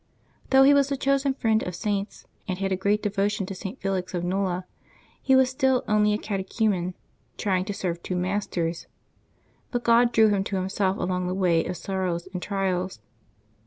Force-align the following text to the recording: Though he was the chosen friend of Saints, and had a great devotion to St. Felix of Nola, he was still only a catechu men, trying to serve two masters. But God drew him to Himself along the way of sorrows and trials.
Though 0.49 0.63
he 0.63 0.73
was 0.73 0.89
the 0.89 0.97
chosen 0.97 1.35
friend 1.35 1.61
of 1.61 1.75
Saints, 1.75 2.25
and 2.47 2.57
had 2.57 2.71
a 2.71 2.75
great 2.75 3.03
devotion 3.03 3.45
to 3.45 3.53
St. 3.53 3.79
Felix 3.79 4.15
of 4.15 4.23
Nola, 4.23 4.65
he 5.21 5.35
was 5.35 5.47
still 5.51 5.83
only 5.87 6.11
a 6.11 6.17
catechu 6.17 6.69
men, 6.71 6.95
trying 7.37 7.65
to 7.65 7.73
serve 7.75 8.01
two 8.01 8.15
masters. 8.15 8.87
But 9.69 9.83
God 9.83 10.11
drew 10.11 10.29
him 10.29 10.43
to 10.45 10.55
Himself 10.55 10.97
along 10.97 11.27
the 11.27 11.35
way 11.35 11.63
of 11.65 11.77
sorrows 11.77 12.27
and 12.33 12.41
trials. 12.41 12.99